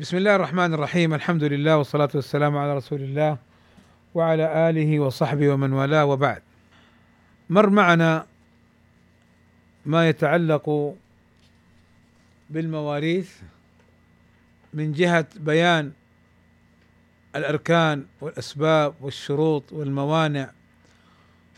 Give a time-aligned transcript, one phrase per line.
[0.00, 1.14] بسم الله الرحمن الرحيم.
[1.14, 3.38] الحمد لله والصلاة والسلام على رسول الله
[4.14, 6.42] وعلى آله وصحبه ومن والاه وبعد.
[7.50, 8.26] مر معنا
[9.86, 10.94] ما يتعلق
[12.50, 13.30] بالمواريث
[14.74, 15.92] من جهة بيان
[17.36, 20.50] الأركان والأسباب والشروط والموانع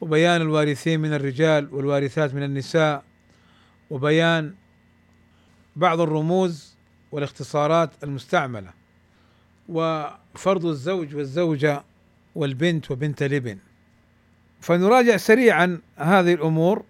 [0.00, 3.02] وبيان الوارثين من الرجال والوارثات من النساء
[3.90, 4.54] وبيان
[5.76, 6.77] بعض الرموز
[7.12, 8.70] والاختصارات المستعملة
[9.68, 11.82] وفرض الزوج والزوجة
[12.34, 13.58] والبنت وبنت الابن.
[14.60, 16.84] فنراجع سريعا هذه الأمور.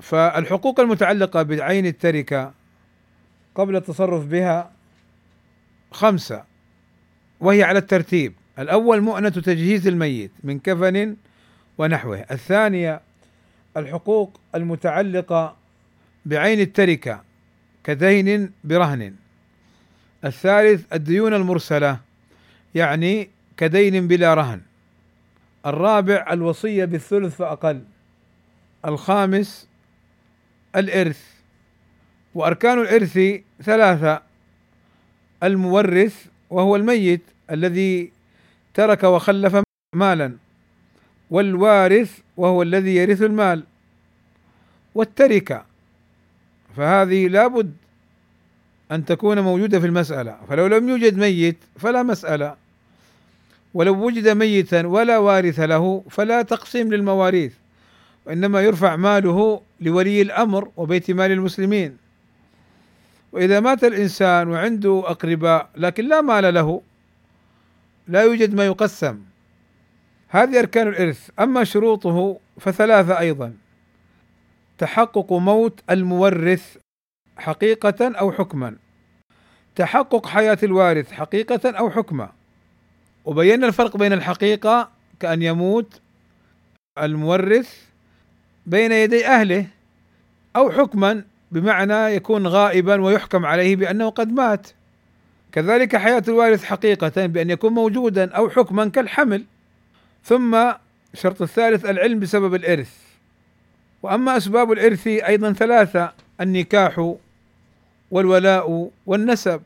[0.00, 2.54] فالحقوق المتعلقة بعين التركة
[3.54, 4.72] قبل التصرف بها
[5.90, 6.44] خمسة
[7.40, 8.32] وهي على الترتيب.
[8.58, 11.16] الأول مؤنة تجهيز الميت من كفن
[11.78, 12.18] ونحوه.
[12.30, 13.00] الثانية
[13.76, 15.56] الحقوق المتعلقة
[16.26, 17.22] بعين التركة
[17.86, 19.14] كدين برهن.
[20.24, 22.00] الثالث الديون المرسلة
[22.74, 24.60] يعني كدين بلا رهن.
[25.66, 27.82] الرابع الوصية بالثلث فأقل.
[28.84, 29.68] الخامس
[30.76, 31.24] الإرث.
[32.34, 34.22] وأركان الإرث ثلاثة
[35.42, 38.12] المورث وهو الميت الذي
[38.74, 39.62] ترك وخلف
[39.94, 40.36] مالا
[41.30, 43.64] والوارث وهو الذي يرث المال.
[44.94, 45.75] والتركة
[46.76, 47.72] فهذه لابد
[48.92, 50.36] أن تكون موجودة في المسألة.
[50.48, 52.56] فلو لم يوجد ميت فلا مسألة.
[53.74, 57.52] ولو وجد ميتا ولا وارث له فلا تقسيم للمواريث
[58.26, 61.96] وإنما يرفع ماله لولي الأمر وبيت مال المسلمين.
[63.32, 66.82] وإذا مات الإنسان وعنده أقرباء لكن لا مال له
[68.08, 69.18] لا يوجد ما يقسم.
[70.28, 71.30] هذه أركان الإرث.
[71.40, 73.52] أما شروطه فثلاثة أيضا.
[74.78, 76.76] تحقق موت المورث
[77.36, 78.76] حقيقة أو حكما.
[79.76, 82.32] تحقق حياة الوارث حقيقة أو حكما.
[83.24, 84.90] وبينا الفرق بين الحقيقة
[85.20, 86.00] كأن يموت
[86.98, 87.84] المورث
[88.66, 89.66] بين يدي أهله
[90.56, 94.68] أو حكما بمعنى يكون غائبا ويحكم عليه بأنه قد مات.
[95.52, 99.44] كذلك حياة الوارث حقيقة بأن يكون موجودا أو حكما كالحمل.
[100.24, 100.72] ثم
[101.14, 103.05] الشرط الثالث العلم بسبب الإرث.
[104.06, 107.14] وأما أسباب الإرث أيضا ثلاثة النكاح
[108.10, 109.62] والولاء والنسب.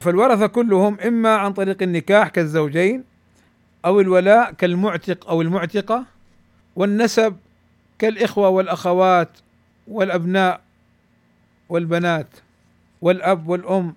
[0.00, 3.04] فالورثه كلهم إما عن طريق النكاح كالزوجين
[3.84, 6.04] أو الولاء كالمعتق أو المعتقة
[6.76, 7.36] والنسب
[7.98, 9.28] كالإخوة والأخوات
[9.88, 10.60] والأبناء
[11.68, 12.28] والبنات
[13.00, 13.94] والأب والأم.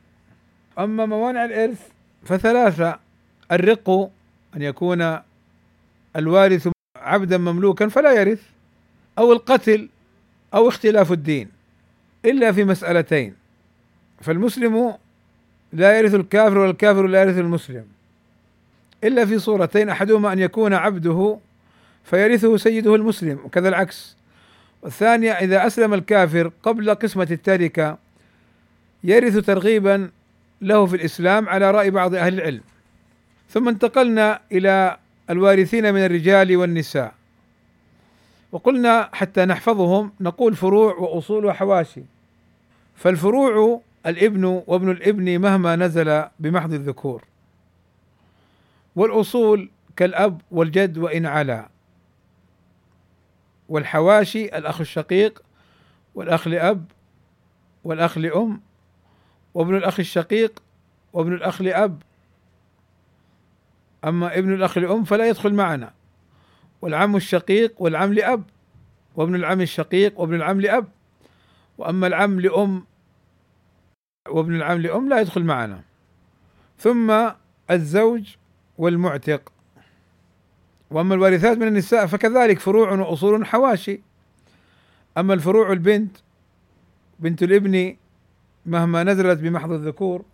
[0.79, 1.81] أما موانع الإرث
[2.25, 2.99] فثلاثة
[3.51, 3.89] الرق
[4.55, 5.19] أن يكون
[6.15, 8.56] الوارث عبدا مملوكا فلا يرث.
[9.17, 9.89] أو القتل
[10.53, 11.49] أو اختلاف الدين
[12.25, 13.35] إلا في مسألتين
[14.21, 14.93] فالمسلم
[15.73, 17.85] لا يرث الكافر والكافر لا يرث المسلم.
[19.03, 21.39] إلا في صورتين أحدهما أن يكون عبده
[22.03, 24.17] فيرثه سيده المسلم وكذا العكس.
[24.81, 27.97] والثانية إذا أسلم الكافر قبل قسمة التركة
[29.03, 30.09] يرث ترغيبا
[30.61, 32.61] له في الإسلام على رأي بعض أهل العلم.
[33.49, 34.97] ثم انتقلنا إلى
[35.29, 37.13] الوارثين من الرجال والنساء.
[38.51, 42.03] وقلنا حتى نحفظهم نقول فروع وأصول وحواشي.
[42.95, 47.23] فالفروع الابن وابن الابن مهما نزل بمحض الذكور.
[48.95, 51.69] والأصول كالأب والجد وإن علا.
[53.69, 55.41] والحواشي الأخ الشقيق
[56.15, 56.85] والأخ لأب
[57.83, 58.61] والأخ لأم
[59.53, 60.63] وابن الأخ الشقيق
[61.13, 62.01] وابن الأخ لأب.
[64.05, 65.96] أما ابن الأخ لأم فلا يدخل معنا.
[66.81, 68.43] والعم الشقيق والعم لأب
[69.15, 70.87] وابن العم الشقيق وابن العم لأب.
[71.77, 72.85] وأما العم لأم
[74.29, 75.81] وابن العم لأم لا يدخل معنا.
[76.79, 77.29] ثم
[77.71, 78.35] الزوج
[78.77, 79.51] والمعتق.
[80.91, 84.01] وأما الوارثات من النساء فكذلك فروع وأصول حواشي
[85.17, 86.17] أما الفروع البنت
[87.19, 87.95] بنت الابن
[88.65, 90.25] مهما نزلت بمحض الذكور.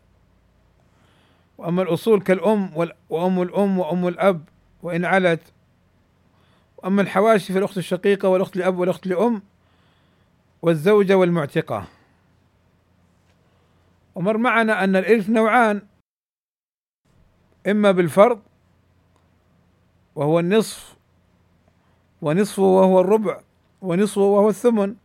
[1.57, 4.41] وأما الأصول كالأم وأم الأم وأم الأب
[4.84, 5.53] وإن علت
[6.85, 9.41] أما الحواشي فالأخت الشقيقة والأخت لأب والأخت لأم
[10.62, 11.88] والزوجة والمعتقة.
[14.16, 15.82] ومر معنا أن الإرث نوعان
[17.68, 18.41] إما بالفرض
[20.16, 20.96] وهو النصف
[22.22, 23.41] ونصفه وهو الربع
[23.82, 24.96] ونصفه وهو الثمن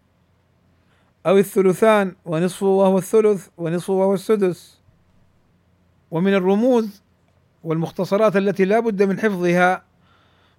[1.27, 4.81] أو الثلثان ونصفه وهو الثلث ونصفه وهو السدس.
[6.11, 7.03] ومن الرموز
[7.65, 9.88] والمختصرات التي لا بد من حفظها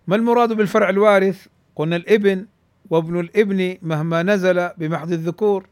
[0.09, 2.45] ما المراد بالفرع الوارث؟ قلنا الابن
[2.89, 5.65] وابن الابن مهما نزل بمحض الذكور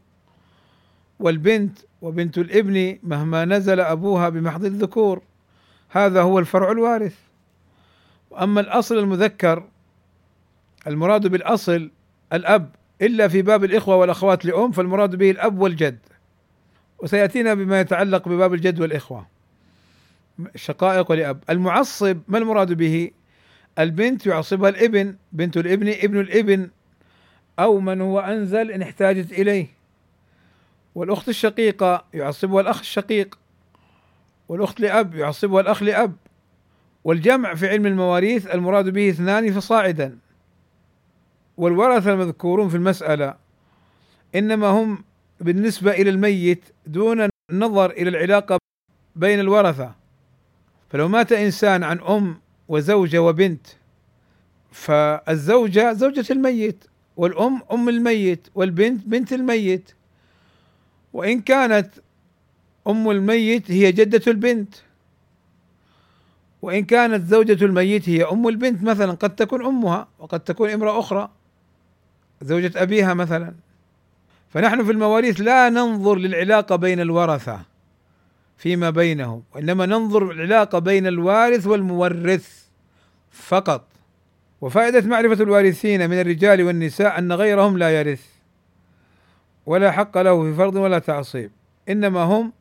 [1.20, 5.22] والبنت وبنت الابن مهما نزل أبوها بمحض الذكور.
[5.88, 7.14] هذا هو الفرع الوارث.
[8.30, 9.68] وأما الأصل المذكر
[10.86, 11.90] المراد بالأصل
[12.32, 12.70] الأب
[13.02, 15.98] إلا في باب الإخوة والأخوات لأم فالمراد به الأب والجد.
[16.98, 19.26] وسيأتينا بما يتعلق بباب الجد والإخوة.
[20.56, 23.10] شقائق ولأب المعصب ما المراد به؟
[23.78, 26.70] البنت يعصبها الابن بنت الابن ابن الابن
[27.58, 29.66] أو من هو أنزل إن احتاجت إليه.
[30.94, 33.38] والأخت الشقيقة يعصبها الأخ الشقيق
[34.48, 36.16] والأخت لأب يعصبها الأخ لأب.
[37.04, 40.18] والجمع في علم المواريث المراد به اثنان فصاعدا.
[41.56, 43.34] والورثة المذكورون في المسألة
[44.34, 45.04] إنما هم
[45.40, 48.58] بالنسبة إلى الميت دون النظر إلى العلاقة
[49.16, 49.94] بين الورثة.
[50.90, 53.66] فلو مات إنسان عن أم وزوجة وبنت.
[54.72, 56.84] فالزوجة زوجة الميت
[57.16, 59.90] والأم أم الميت والبنت بنت الميت.
[61.12, 61.90] وإن كانت
[62.86, 64.74] أم الميت هي جدة البنت.
[66.62, 71.30] وإن كانت زوجة الميت هي أم البنت مثلا قد تكون أمها وقد تكون امرأة أخرى.
[72.42, 73.54] زوجة أبيها مثلا.
[74.50, 77.60] فنحن في المواريث لا ننظر للعلاقة بين الورثة.
[78.58, 82.64] فيما بينهم وإنما ننظر العلاقة بين الوارث والمورث
[83.30, 83.84] فقط.
[84.60, 88.22] وفائدة معرفة الوارثين من الرجال والنساء أن غيرهم لا يرث
[89.66, 91.50] ولا حق له في فرض ولا تعصيب
[91.88, 92.52] إنما هم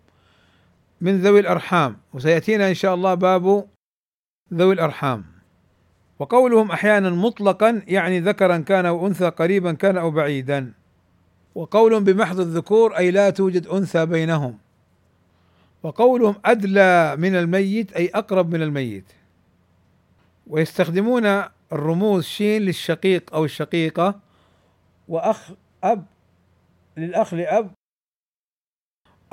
[1.01, 1.97] من ذوي الأرحام.
[2.13, 3.67] وسيأتينا إن شاء الله باب
[4.53, 5.25] ذوي الأرحام.
[6.19, 10.73] وقولهم أحيانا مطلقا يعني ذكرا كان أو أنثى قريبا كان أو بعيدا.
[11.55, 14.66] وقول بمحض الذكور أي لا توجد أنثى بينهم.
[15.83, 19.12] وقولهم أدلى من الميت أي أقرب من الميت.
[20.47, 24.19] ويستخدمون الرموز شين للشقيق أو الشقيقة.
[25.07, 25.51] وأخ
[25.83, 26.06] أب
[26.97, 27.71] للأخ لأب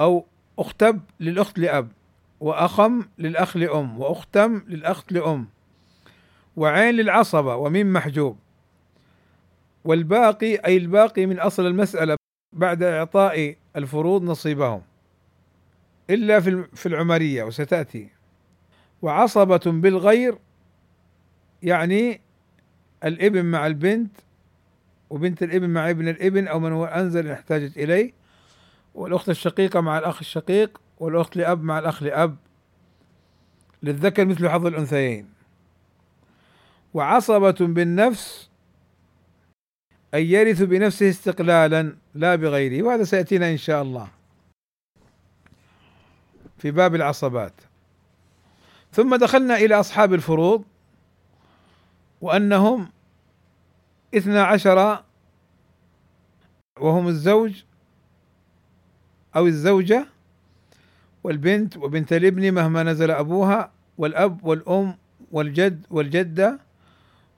[0.00, 0.26] أو
[0.58, 1.93] أختب للأخت لأب.
[2.41, 4.00] وأخم للأخ لأم.
[4.00, 5.49] وأختم للأخت لأم.
[6.56, 8.38] وعين للعصبة وميم محجوب.
[9.85, 12.17] والباقي أي الباقي من أصل المسألة
[12.52, 14.82] بعد إعطاء الفروض نصيبهم.
[16.11, 16.41] إلا
[16.75, 18.09] في العمرية وستأتي.
[19.03, 20.39] وعصبة بالغير
[21.62, 22.21] يعني
[23.05, 24.11] الإبن مع البنت
[25.11, 28.12] وبنت الإبن مع ابن الإبن أو من هو أنزل إن احتاجت إليه.
[28.95, 32.37] والأخت الشقيقة مع الأخ الشقيق والأخت لأب مع الأخ لأب.
[33.83, 35.29] للذكر مثل حظ الأنثيين.
[36.95, 38.51] وعصبة بالنفس
[40.15, 42.83] أي يرث بنفسه استقلالا لا بغيره.
[42.83, 44.09] وهذا سيأتينا إن شاء الله.
[46.64, 47.52] في باب العصبات.
[48.93, 50.64] ثم دخلنا إلى أصحاب الفروض
[52.20, 52.88] وأنهم
[54.14, 55.02] اثنا عشر
[56.81, 57.62] وهم الزوج
[59.37, 60.06] أو الزوجة
[61.25, 64.96] والبنت وبنت الابن مهما نزل أبوها والأب والأم
[65.32, 66.58] والجد والجدة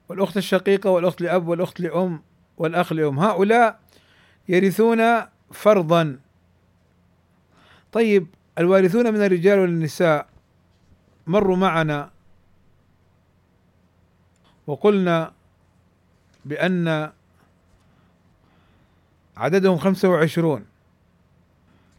[0.09, 2.21] والأخت الشقيقة والأخت لأب والأخت لأم
[2.57, 3.19] والأخ لأم.
[3.19, 3.79] هؤلاء
[4.49, 5.21] يرثون
[5.51, 6.19] فرضا.
[7.91, 8.27] طيب
[8.59, 10.27] الوارثون من الرجال والنساء
[11.27, 12.11] مروا معنا
[14.67, 15.33] وقلنا
[16.45, 17.11] بأن
[19.37, 20.65] عددهم خمسة وعشرون.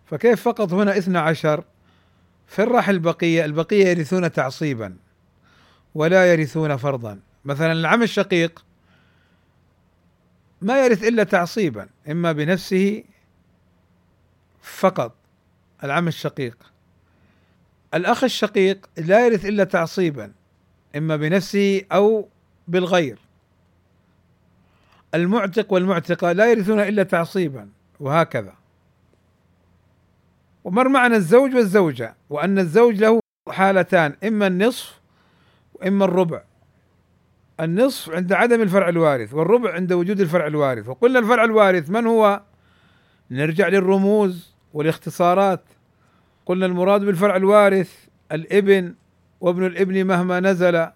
[0.07, 1.65] فكيف فقط هنا اثنى عشر؟
[2.47, 4.97] فرح البقية البقية يرثون تعصيبا
[5.95, 7.21] ولا يرثون فرضا.
[7.45, 8.65] مثلا العم الشقيق
[10.63, 13.05] ما يرث إلا تعصيبا إما بنفسه
[14.63, 15.18] فقط.
[15.85, 16.73] العم الشقيق.
[17.95, 20.33] الأخ الشقيق لا يرث إلا تعصيبا
[20.97, 22.29] إما بنفسه أو
[22.69, 23.19] بالغير.
[25.15, 27.69] المعتق والمعتقة لا يرثون إلا تعصيبا
[28.01, 28.55] وهكذا.
[30.65, 35.01] ومر معنا الزوج والزوجة وأن الزوج له حالتان إما النصف
[35.75, 36.43] وإما الربع.
[37.61, 40.89] النصف عند عدم الفرع الوارث والربع عند وجود الفرع الوارث.
[40.89, 42.43] وقلنا الفرع الوارث من هو؟
[43.31, 44.58] نرجع للرموز.
[44.75, 45.61] والاختصارات.
[46.47, 48.95] قلنا المراد بالفرع الوارث الابن
[49.41, 50.87] وابن الابن مهما نزل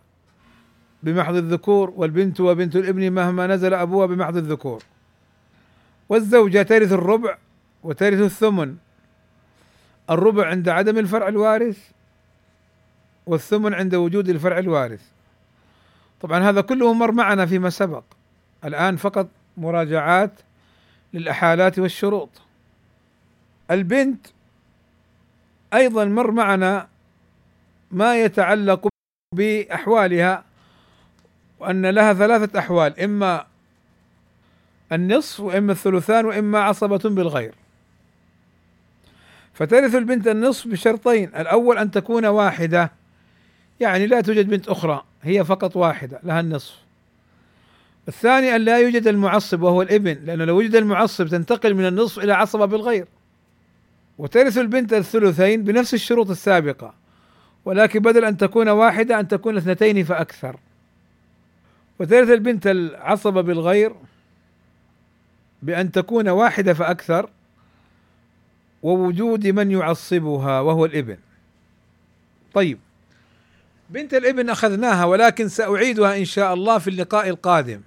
[1.02, 4.82] بمحض الذكور والبنت وبنت الابن مهما نزل أبوها بمحض الذكور.
[6.08, 7.38] والزوجة ترث الربع
[7.82, 8.76] وترث الثمن.
[10.10, 11.78] الربع عند عدم الفرع الوارث
[13.26, 15.02] والثمن عند وجود الفرع الوارث.
[16.20, 18.04] طبعا هذا كله مر معنا فيما سبق.
[18.64, 20.32] الآن فقط مراجعات
[21.14, 22.28] للأحالات والشروط.
[23.74, 24.26] البنت
[25.74, 26.88] أيضا مر معنا
[27.90, 28.88] ما يتعلق
[29.34, 30.44] بأحوالها
[31.60, 33.46] وأن لها ثلاثة أحوال إما
[34.92, 37.54] النصف وإما الثلثان وإما عصبة بالغير.
[39.54, 42.92] فترث البنت النصف بشرطين الأول أن تكون واحدة
[43.80, 46.74] يعني لا توجد بنت أخرى هي فقط واحدة لها النصف.
[48.08, 52.32] الثاني أن لا يوجد المعصب وهو الإبن لأنه لو وجد المعصب تنتقل من النصف إلى
[52.32, 53.06] عصبة بالغير.
[54.18, 56.94] وترث البنت الثلثين بنفس الشروط السابقة
[57.64, 60.56] ولكن بدل أن تكون واحدة أن تكون اثنتين فأكثر.
[61.98, 63.94] وترث البنت العصبة بالغير
[65.62, 67.30] بأن تكون واحدة فأكثر
[68.82, 71.16] ووجود من يعصبها وهو الإبن.
[72.54, 72.78] طيب
[73.90, 77.80] بنت الإبن أخذناها ولكن سأعيدها إن شاء الله في اللقاء القادم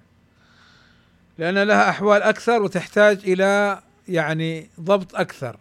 [1.38, 5.58] لأن لها أحوال أكثر وتحتاج إلى يعني ضبط أكثر.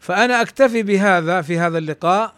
[0.00, 2.34] فأنا أكتفي بهذا في هذا اللقاء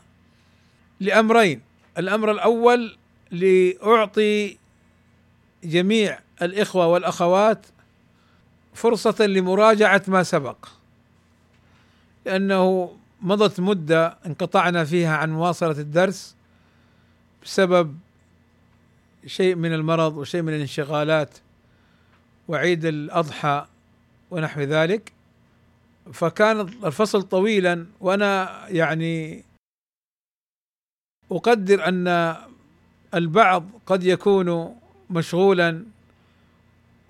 [1.01, 1.61] لأمرين.
[1.99, 2.97] الأمر الأول
[3.31, 4.59] لأعطي
[5.65, 7.67] جميع الإخوة والأخوات
[8.75, 10.57] فرصة لمراجعة ما سبق.
[12.27, 16.37] لأنه مضت مدة انقطعنا فيها عن مواصلة الدرس
[17.45, 17.99] بسبب
[19.27, 21.39] شيء من المرض وشيء من الانشغالات
[22.49, 23.67] وعيد الأضحى
[24.31, 25.13] ونحو ذلك.
[26.13, 29.45] فكان الفصل طويلا وأنا يعني
[31.33, 32.37] أقدر أن
[33.15, 34.77] البعض قد يكون
[35.11, 35.85] مشغولا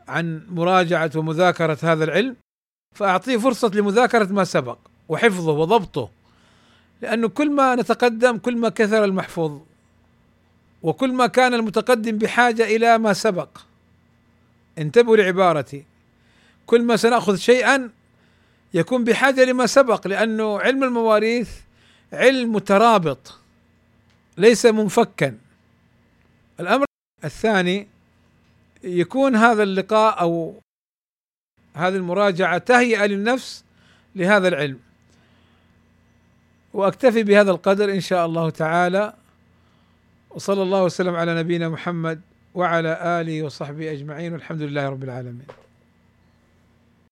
[0.08, 2.36] عن مراجعة ومذاكرة هذا العلم
[2.94, 4.78] فأعطيه فرصة لمذاكرة ما سبق
[5.08, 6.10] وحفظه وضبطه
[7.02, 9.60] لأنه كل ما نتقدم كل ما كثر المحفوظ
[10.82, 13.48] وكل ما كان المتقدم بحاجة إلى ما سبق.
[14.78, 15.84] انتبهوا لعبارتي.
[16.66, 17.90] كل ما سنأخذ شيئا
[18.74, 21.50] يكون بحاجة لما سبق لأنه علم المواريث
[22.12, 23.38] علم مترابط
[24.36, 25.38] ليس منفكا.
[26.60, 26.84] الأمر
[27.24, 27.86] الثاني
[28.84, 30.60] يكون هذا اللقاء أو
[31.74, 33.64] هذه المراجعة تهيئة للنفس
[34.16, 34.78] لهذا العلم.
[36.74, 39.14] وأكتفي بهذا القدر إن شاء الله تعالى.
[40.30, 42.20] وصلى الله وسلم على نبينا محمد
[42.54, 45.46] وعلى آله وصحبه أجمعين والحمد لله رب العالمين.